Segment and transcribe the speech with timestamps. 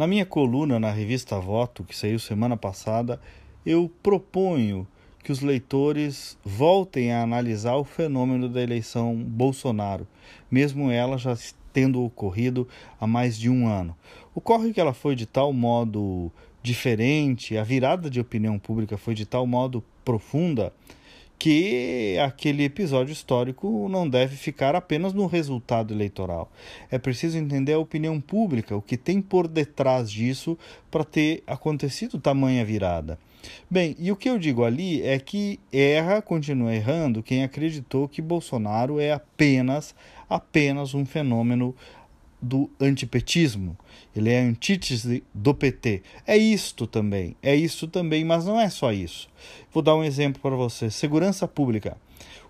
[0.00, 3.20] Na minha coluna na revista Voto, que saiu semana passada,
[3.66, 4.88] eu proponho
[5.22, 10.08] que os leitores voltem a analisar o fenômeno da eleição Bolsonaro,
[10.50, 11.36] mesmo ela já
[11.70, 12.66] tendo ocorrido
[12.98, 13.94] há mais de um ano.
[14.34, 16.32] Ocorre que ela foi de tal modo
[16.62, 20.72] diferente, a virada de opinião pública foi de tal modo profunda
[21.40, 26.52] que aquele episódio histórico não deve ficar apenas no resultado eleitoral.
[26.90, 30.58] É preciso entender a opinião pública, o que tem por detrás disso
[30.90, 33.18] para ter acontecido tamanha virada.
[33.70, 38.20] Bem, e o que eu digo ali é que erra, continua errando, quem acreditou que
[38.20, 39.94] Bolsonaro é apenas,
[40.28, 41.74] apenas um fenômeno
[42.40, 43.76] do antipetismo.
[44.14, 46.02] Ele é antítese do PT.
[46.26, 49.28] É isto também, é isso também, mas não é só isso.
[49.72, 51.96] Vou dar um exemplo para você: segurança pública.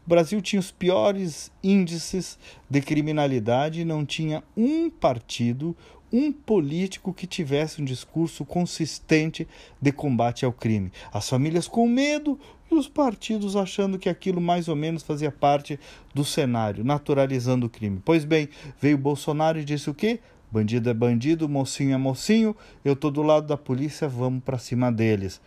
[0.06, 5.76] O Brasil tinha os piores índices de criminalidade e não tinha um partido,
[6.12, 9.46] um político que tivesse um discurso consistente
[9.80, 10.92] de combate ao crime.
[11.12, 12.38] As famílias com medo
[12.70, 15.78] e os partidos achando que aquilo mais ou menos fazia parte
[16.14, 18.00] do cenário, naturalizando o crime.
[18.04, 18.48] Pois bem,
[18.80, 20.20] veio Bolsonaro e disse o quê?
[20.50, 24.90] Bandido é bandido, mocinho é mocinho, eu tô do lado da polícia, vamos para cima
[24.90, 25.40] deles.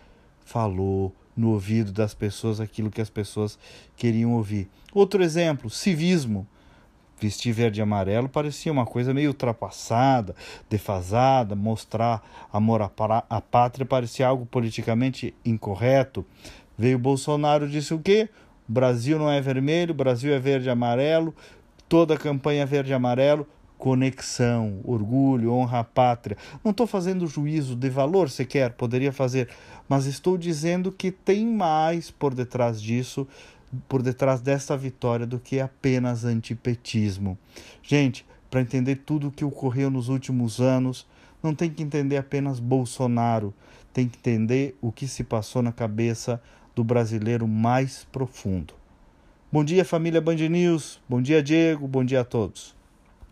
[0.45, 3.57] Falou no ouvido das pessoas aquilo que as pessoas
[3.97, 4.69] queriam ouvir.
[4.93, 6.47] Outro exemplo, civismo
[7.23, 10.35] vestir verde e amarelo parecia uma coisa meio ultrapassada,
[10.69, 12.21] defasada, mostrar
[12.51, 16.25] amor à pátria parecia algo politicamente incorreto.
[16.77, 18.27] Veio Bolsonaro disse o quê?
[18.67, 21.33] Brasil não é vermelho, Brasil é verde e amarelo,
[21.87, 26.37] toda a campanha verde e amarelo, conexão, orgulho, honra à pátria.
[26.63, 29.47] Não estou fazendo juízo de valor sequer, poderia fazer,
[29.87, 33.25] mas estou dizendo que tem mais por detrás disso
[33.87, 37.37] por detrás dessa vitória do que apenas antipetismo.
[37.81, 41.07] Gente, para entender tudo o que ocorreu nos últimos anos,
[41.41, 43.53] não tem que entender apenas Bolsonaro,
[43.91, 46.41] tem que entender o que se passou na cabeça
[46.75, 48.73] do brasileiro mais profundo.
[49.51, 50.99] Bom dia, família Band News.
[51.07, 51.87] Bom dia, Diego.
[51.87, 52.75] Bom dia a todos.